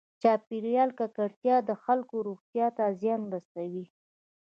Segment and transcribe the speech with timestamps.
[0.21, 3.85] چاپېریال ککړتیا د خلکو روغتیا ته زیان رسوي.